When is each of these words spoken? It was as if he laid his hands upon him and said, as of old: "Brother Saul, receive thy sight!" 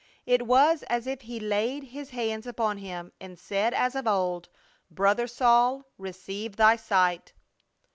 It 0.25 0.47
was 0.47 0.81
as 0.89 1.05
if 1.05 1.21
he 1.21 1.39
laid 1.39 1.83
his 1.83 2.09
hands 2.09 2.47
upon 2.47 2.79
him 2.79 3.11
and 3.21 3.37
said, 3.37 3.71
as 3.71 3.93
of 3.93 4.07
old: 4.07 4.49
"Brother 4.89 5.27
Saul, 5.27 5.85
receive 5.99 6.55
thy 6.55 6.75
sight!" 6.75 7.33